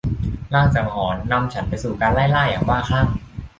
[0.53, 3.07] ลางสังหรณ์นำฉันไปสู่การไล่ล่าอย่างบ้าคลั่ง